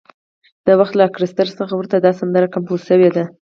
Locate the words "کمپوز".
2.55-2.79